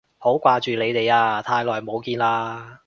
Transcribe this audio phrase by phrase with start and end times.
[0.17, 2.79] 好掛住你哋啊，太耐冇見喇